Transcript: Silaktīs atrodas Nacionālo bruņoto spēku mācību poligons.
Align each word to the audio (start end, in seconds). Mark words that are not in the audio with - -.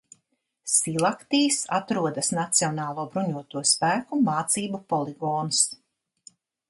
Silaktīs 0.75 1.57
atrodas 1.79 2.31
Nacionālo 2.37 3.05
bruņoto 3.17 3.63
spēku 3.73 4.19
mācību 4.31 4.81
poligons. 4.95 5.61